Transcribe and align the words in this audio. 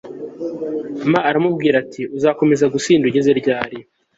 m 1.09 1.13
aramubwira 1.29 1.75
ati 1.83 2.01
uzakomeza 2.17 2.65
gusinda 2.73 3.03
ugeze 3.09 3.31
ryari 3.39 3.77